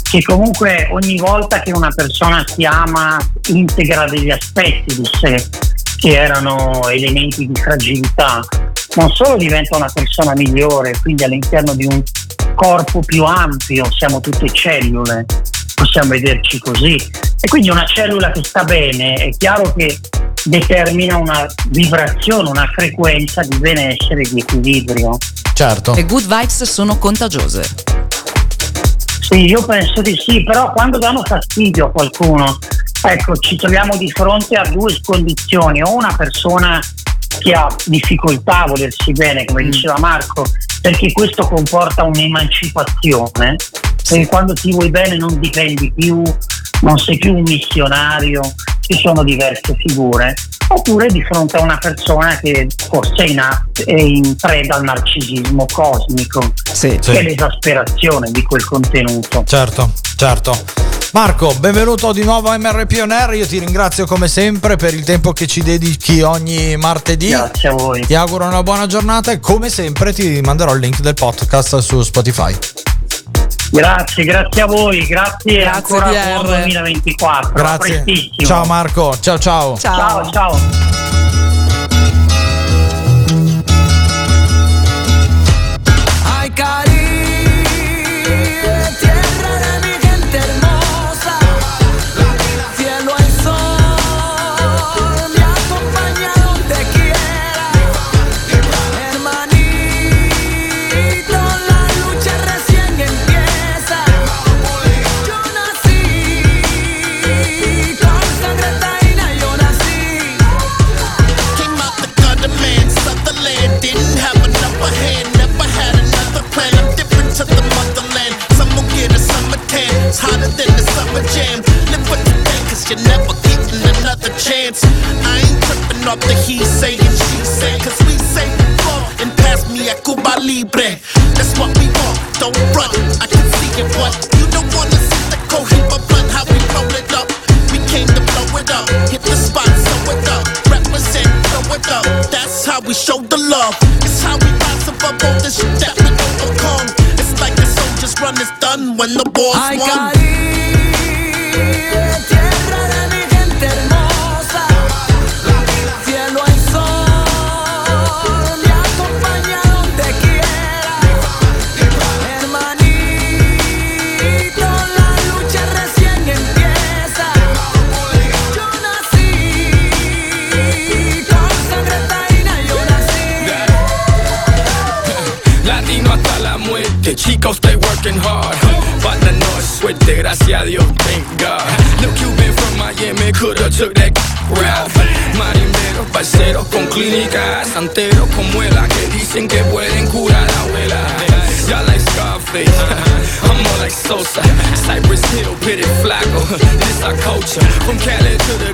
[0.09, 3.17] che comunque ogni volta che una persona si ama
[3.47, 5.47] integra degli aspetti di sé
[5.97, 8.41] che erano elementi di fragilità,
[8.95, 12.03] non solo diventa una persona migliore, quindi all'interno di un
[12.55, 15.25] corpo più ampio, siamo tutte cellule,
[15.81, 16.95] possiamo vederci così.
[16.95, 19.99] E quindi una cellula che sta bene è chiaro che
[20.43, 25.17] determina una vibrazione, una frequenza di benessere e di equilibrio.
[25.53, 25.93] Certo.
[25.93, 27.63] Le good vibes sono contagiose.
[29.21, 32.57] Sì, io penso di sì, però quando danno fastidio a qualcuno,
[33.03, 36.79] ecco, ci troviamo di fronte a due condizioni, o una persona
[37.39, 40.45] che ha difficoltà a volersi bene, come diceva Marco,
[40.81, 43.55] perché questo comporta un'emancipazione,
[44.07, 46.21] perché quando ti vuoi bene non dipendi più,
[46.81, 48.41] non sei più un missionario,
[48.81, 50.33] ci sono diverse figure,
[50.69, 53.39] oppure di fronte a una persona che forse è in,
[53.85, 56.41] è in preda al narcisismo cosmico,
[56.71, 56.97] Sì.
[57.01, 59.43] che è l'esasperazione di quel contenuto.
[59.45, 60.57] Certo, certo.
[61.13, 63.33] Marco, benvenuto di nuovo a MRP On Air.
[63.33, 67.27] Io ti ringrazio come sempre per il tempo che ci dedichi ogni martedì.
[67.27, 68.05] Grazie a voi.
[68.05, 72.01] Ti auguro una buona giornata e come sempre ti manderò il link del podcast su
[72.01, 72.55] Spotify.
[73.71, 76.63] Grazie, grazie a voi, grazie, ancora di buon R.
[76.63, 77.53] 2024.
[77.53, 78.03] a Grazie.
[78.37, 79.77] Ciao Marco, ciao ciao.
[79.77, 80.29] ciao.
[80.31, 80.51] ciao.
[80.53, 81.40] Ay,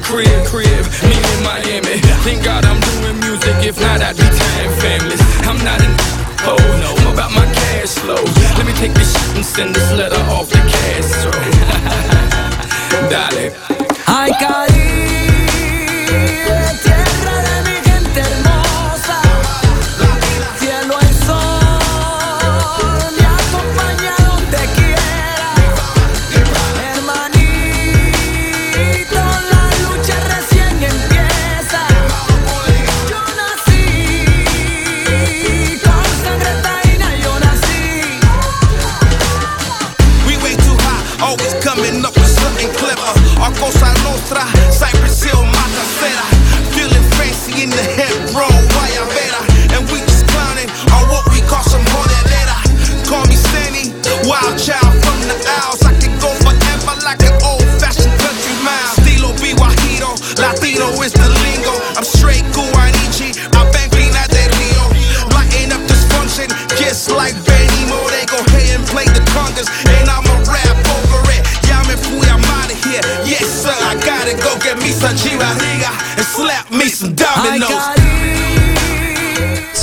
[0.07, 1.99] crib, crib, me in Miami.
[2.23, 5.21] Thank God I'm doing music, if not I'd be tying families.
[5.43, 5.93] I'm not an
[6.47, 8.23] Oh no, I'm about my cash flow.
[8.55, 10.56] Let me take this shit and send this letter off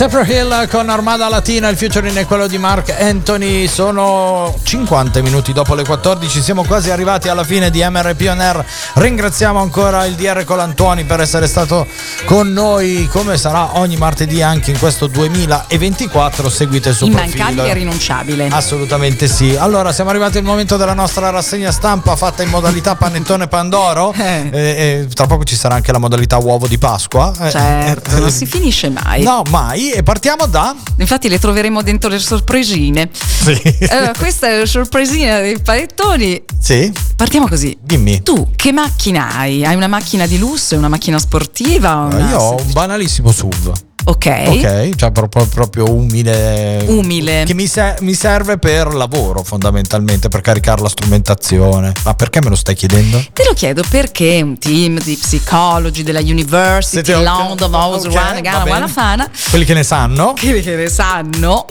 [0.05, 3.67] Cypress Hill con Armada Latina, il featuring è quello di Mark Anthony.
[3.67, 8.63] Sono 50 minuti dopo le 14, siamo quasi arrivati alla fine di MRP On Air.
[8.97, 11.87] Ringraziamo ancora il DR Colantuoni per essere stato
[12.25, 16.49] con noi, come sarà ogni martedì anche in questo 2024.
[16.49, 17.65] Seguite il suo Immancabile profilo.
[17.65, 18.49] e rinunciabile.
[18.51, 19.55] Assolutamente sì.
[19.57, 24.13] Allora, siamo arrivati al momento della nostra rassegna stampa fatta in modalità panettone Pandoro.
[24.25, 27.33] Eh, eh, tra poco ci sarà anche la modalità uovo di Pasqua.
[27.41, 29.23] Eh, Certo, eh, non si finisce mai.
[29.23, 29.91] No, mai.
[29.91, 30.75] E partiamo da.
[30.99, 33.11] Infatti le troveremo dentro le sorpresine.
[33.13, 33.61] Sì.
[33.89, 36.43] Allora, questa è la sorpresina dei panettoni.
[36.61, 36.93] Sì.
[37.17, 37.77] Partiamo così.
[37.81, 38.23] Dimmi.
[38.23, 39.65] Tu che macchina hai?
[39.65, 40.77] Hai una macchina di lusso?
[40.77, 42.09] Una macchina sportiva?
[42.17, 43.73] Una Io ho un banalissimo SUV.
[44.07, 44.27] Ok.
[44.49, 46.85] Ok, cioè proprio, proprio umile.
[46.89, 47.45] Umile.
[47.47, 51.93] Che mi, se- mi serve per lavoro fondamentalmente, per caricare la strumentazione.
[52.05, 53.25] Ma perché me lo stai chiedendo?
[53.33, 58.15] Te lo chiedo perché un team di psicologi della University Siete ok- London House ok,
[58.15, 58.69] Run.
[58.69, 60.35] Wanafana Quelli che ne sanno.
[60.35, 61.65] che che ne sanno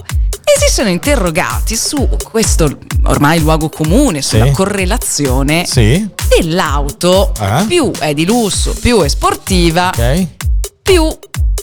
[0.46, 4.52] e si sono interrogati su questo ormai luogo comune sulla Sì.
[4.52, 6.06] correlazione Sì.
[6.28, 7.64] dell'auto Eh?
[7.68, 10.28] più è di lusso più è sportiva Ok.
[10.84, 11.08] Più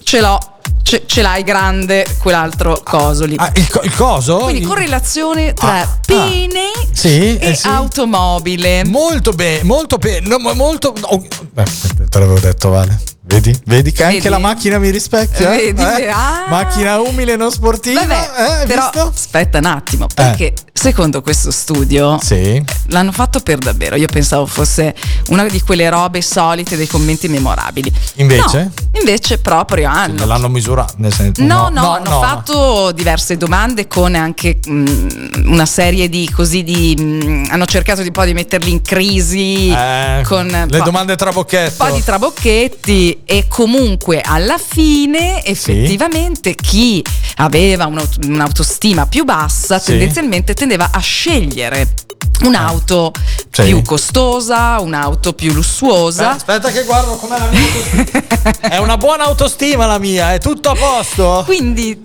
[0.03, 0.39] ce l'ho
[0.83, 4.39] ce, ce l'hai grande quell'altro coso lì Ah, il, co- il coso?
[4.39, 7.67] quindi correlazione tra Ah, pene Sì, e eh sì.
[7.69, 10.27] automobile Molto bene, molto bene.
[10.27, 10.93] No, molto.
[11.03, 11.65] oh, beh,
[12.09, 12.99] te l'avevo detto, Vale.
[13.23, 13.55] Vedi?
[13.67, 14.29] Vedi che anche Vedi?
[14.31, 15.51] la macchina mi rispecchia?
[15.51, 15.81] Vedi?
[15.83, 16.09] Eh?
[16.09, 16.47] Ah.
[16.49, 18.01] Macchina umile, non sportiva.
[18.01, 19.13] Vabbè, eh, però visto?
[19.15, 22.65] aspetta un attimo, perché secondo questo studio Sì.
[22.87, 23.97] l'hanno fatto per davvero.
[23.97, 24.95] Io pensavo fosse
[25.29, 27.93] una di quelle robe solite dei commenti memorabili.
[28.15, 28.63] Invece?
[28.63, 30.21] No, invece proprio hanno.
[30.21, 31.43] Non l'hanno misurato, nel senso.
[31.43, 36.97] No, no, hanno fatto diverse domande con anche mh, una serie di così di.
[36.99, 41.13] mh, hanno cercato di un po' di metterli in crisi Eh, con le po- domande
[41.13, 41.85] un trabocchetto.
[41.85, 47.05] po' di trabocchetti e comunque alla fine effettivamente chi
[47.37, 49.87] aveva un'aut- un'autostima più bassa Sì.
[49.93, 51.95] tendenzialmente tendeva a scegliere
[52.43, 53.13] un'auto
[53.51, 53.65] Sì.
[53.65, 56.33] più costosa, un'auto più lussuosa.
[56.33, 58.53] Eh, aspetta che guardo com'è la mia autostima.
[58.69, 61.43] è una buona autostima la mia, è tutto a posto.
[61.45, 62.01] Quindi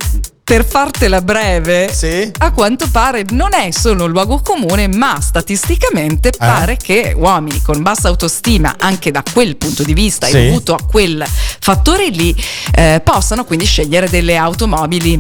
[0.46, 1.92] per fartela breve,
[2.38, 6.38] a quanto pare non è solo un luogo comune, ma statisticamente Eh?
[6.38, 10.38] pare che uomini con bassa autostima, anche da quel punto di vista, Sì.
[10.38, 12.34] e dovuto a quel fattore lì,
[12.76, 15.20] eh, possano quindi scegliere delle automobili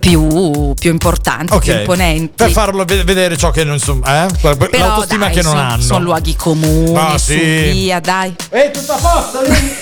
[0.00, 1.62] più, più importanti, Ok.
[1.62, 2.32] più imponenti.
[2.36, 4.26] Per farlo ve- vedere ciò che non so, eh?
[4.40, 5.82] Però, l'autostima dai, che non son- hanno.
[5.82, 7.70] Sono luoghi comuni, Ah, su sì.
[7.70, 8.34] via, dai.
[8.50, 9.76] Ehi, tutto a posto lì?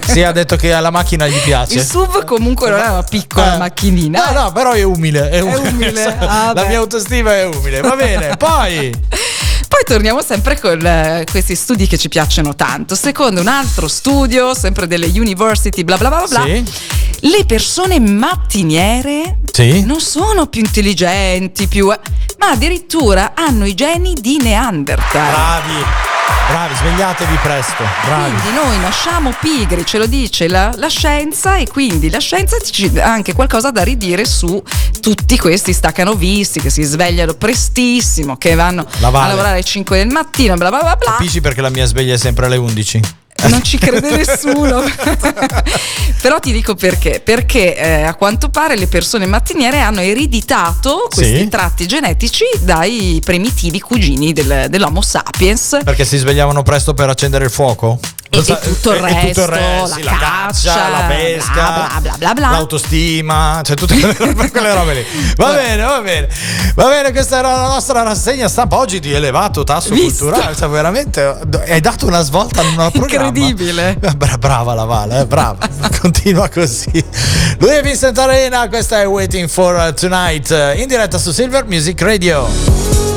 [0.08, 1.74] sì, ha detto che alla macchina gli piace.
[1.74, 4.30] Il SUV comunque non è una piccola macchinina.
[4.32, 5.28] No, no, però è umile.
[5.30, 5.68] È umile.
[5.68, 6.68] umile, ah, La beh.
[6.68, 7.80] mia autostima è umile.
[7.80, 8.90] Va bene, poi.
[9.72, 12.94] Poi torniamo sempre con eh, questi studi che ci piacciono tanto.
[12.94, 16.62] Secondo un altro studio, sempre delle university, bla bla bla bla, Sì.
[17.20, 19.82] le persone mattiniere Sì.
[19.84, 21.98] non sono più intelligenti, più, eh,
[22.38, 25.30] ma addirittura hanno i geni di Neanderthal.
[25.30, 25.84] Bravi.
[26.48, 27.82] Bravi, svegliatevi presto.
[28.04, 28.30] Bravi.
[28.40, 32.90] Quindi noi nasciamo pigri, ce lo dice la, la scienza e quindi la scienza ci
[32.90, 34.62] dà anche qualcosa da ridire su
[35.00, 39.24] tutti questi staccanovisti che si svegliano prestissimo, che vanno La Vale.
[39.24, 41.10] a lavorare alle 5 del mattino, bla bla bla bla.
[41.12, 43.00] Capisci perché la mia sveglia è sempre alle 11?
[43.48, 44.82] Non ci crede nessuno.
[46.20, 47.20] Però ti dico perché.
[47.24, 51.48] Perché eh, a quanto pare le persone mattiniere hanno ereditato questi Sì.
[51.48, 55.78] tratti genetici dai primitivi cugini del- dell'Homo sapiens.
[55.84, 57.98] Perché si svegliavano presto per accendere il fuoco?
[58.34, 61.98] E, e tutto il e tutto il resto, resto, sì, la, caccia, la pesca, bla
[62.00, 65.06] bla bla bla l'autostima, cioè tutte quelle robe, quelle robe lì.
[65.36, 66.28] Va bene, va bene.
[66.74, 70.24] Va bene, questa era la nostra rassegna stampa oggi di elevato tasso Visto?
[70.24, 70.56] culturale.
[70.56, 73.28] Cioè, veramente hai dato una svolta in un programma.
[73.28, 73.98] Incredibile.
[74.00, 75.68] Eh, bra- brava la Vale, eh, brava.
[76.00, 77.04] Continua così.
[77.58, 82.00] Lui è Vincent Arena, questa è Waiting for Tonight eh, in diretta su Silver Music
[82.00, 83.11] Radio.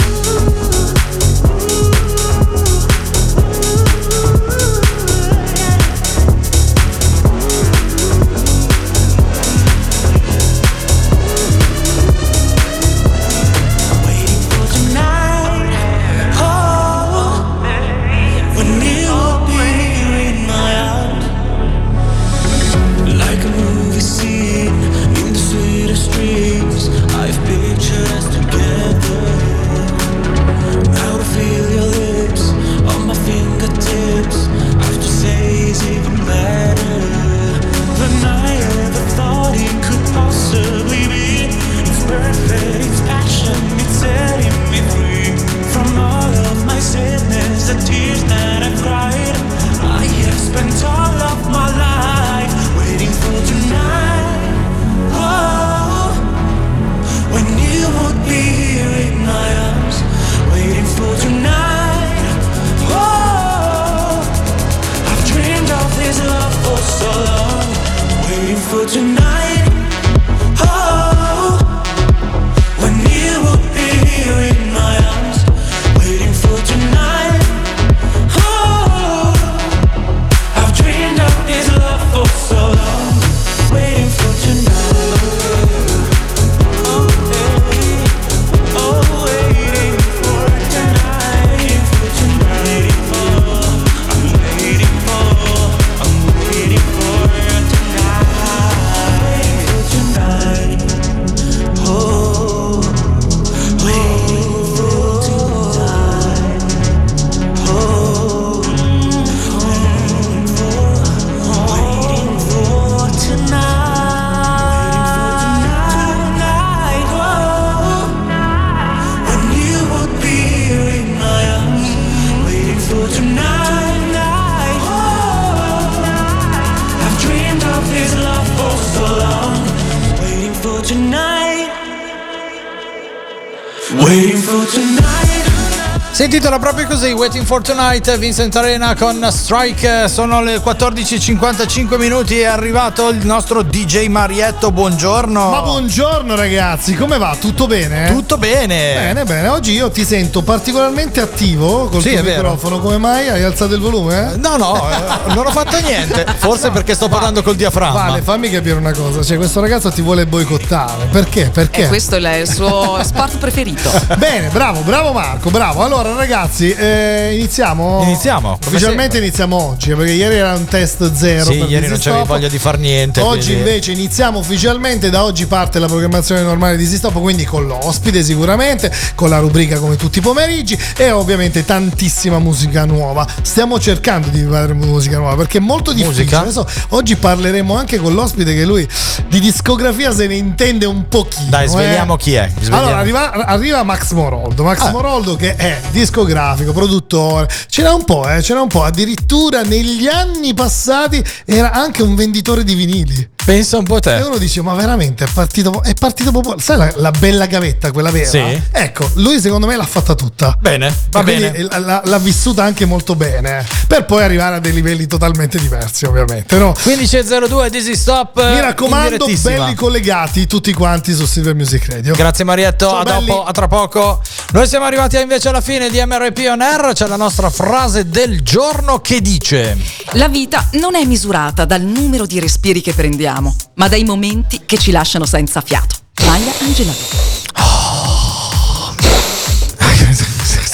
[136.45, 142.45] Intitola proprio così, Waiting for Tonight, Vincent Arena con Strike, sono le 14.55 minuti, è
[142.45, 145.49] arrivato il nostro DJ Marietto, buongiorno.
[145.49, 147.35] Ma buongiorno ragazzi, come va?
[147.39, 148.11] Tutto bene?
[148.11, 148.93] Tutto bene.
[148.93, 149.47] Bene, bene.
[149.47, 152.79] Oggi io ti sento particolarmente attivo col Sì, tuo microfono.
[152.79, 153.27] Come mai?
[153.27, 154.35] Hai alzato il volume?
[154.35, 158.03] No, no, eh, non ho fatto niente, forse perché sto parlando col diaframma.
[158.03, 159.23] Vale, fammi capire una cosa.
[159.23, 161.07] Cioè, questo ragazzo ti vuole boicottare.
[161.11, 161.49] Perché?
[161.49, 161.85] Perché?
[161.85, 163.89] E questo è il suo sport preferito.
[164.17, 165.81] Bene, bravo, bravo Marco, bravo.
[165.81, 168.01] Allora, Allora, ragazzi, eh, iniziamo?
[168.03, 171.45] Iniziamo, Ufficialmente iniziamo oggi, perché ieri era un test zero.
[171.45, 173.21] Sì, ieri non c'avevi voglia di far niente.
[173.21, 177.45] Oggi quindi- invece iniziamo ufficialmente, da oggi parte la programmazione normale di Easy Stop, quindi
[177.45, 183.25] con l'ospite sicuramente, con la rubrica come tutti i pomeriggi e ovviamente tantissima musica nuova.
[183.41, 186.35] Stiamo cercando di fare musica nuova perché è molto difficile.
[186.35, 188.85] Adesso, oggi parleremo anche con l'ospite che lui
[189.29, 191.49] di discografia se ne intende un pochino.
[191.49, 192.17] Dai, sveliamo eh.
[192.17, 192.49] chi è.
[192.53, 192.77] sveliamo.
[192.77, 194.91] Allora arriva, arriva Max Moroldo, Max Ah.
[194.91, 195.79] Moroldo che è
[196.25, 202.01] discografico, produttore, c'era un po', eh, c'era un po', addirittura negli anni passati era anche
[202.01, 203.29] un venditore di vinili.
[203.45, 204.17] Pensa un po' te.
[204.17, 206.59] E uno dice, ma veramente è partito, è partito popolare.
[206.61, 208.27] Sai la, la bella gavetta, quella vera?
[208.27, 208.61] Sì.
[208.71, 210.57] Ecco, lui secondo me l'ha fatta tutta.
[210.59, 211.67] Bene, va E bene.
[211.79, 216.05] L'ha, l'ha vissuta anche molto bene, eh, per poi arrivare a dei livelli totalmente diversi,
[216.05, 216.57] ovviamente.
[216.57, 216.71] No?
[216.71, 218.43] 15.02 Dizzy Stop.
[218.51, 222.15] Mi raccomando, belli collegati tutti quanti su Silver Music Radio.
[222.15, 223.27] Grazie Marietto, Ciao, a belli.
[223.27, 224.21] dopo, a tra poco.
[224.53, 228.41] Noi siamo arrivati invece alla fine di MRP On Air, c'è la nostra frase del
[228.41, 229.77] giorno che dice
[230.13, 234.77] La vita non è misurata dal numero di respiri che prendiamo, ma dai momenti che
[234.77, 235.95] ci lasciano senza fiato.
[236.25, 236.95] Maya Angelou.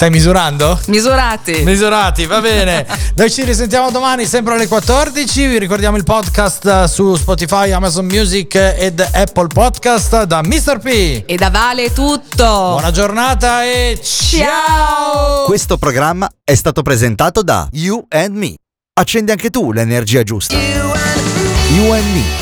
[0.02, 0.80] Stai misurando?
[0.86, 1.62] Misurati.
[1.62, 2.84] Misurati, va bene.
[3.14, 5.46] Noi ci risentiamo domani sempre alle 14.
[5.46, 10.78] Vi ricordiamo il podcast su Spotify, Amazon Music ed Apple Podcast da Mr.
[10.78, 11.22] P.
[11.26, 12.44] E da Vale è tutto.
[12.44, 15.44] Buona giornata e ciao!
[15.44, 18.54] Questo programma è stato presentato da You and Me.
[18.94, 20.56] Accendi anche tu l'energia giusta.
[20.56, 22.41] You and Me,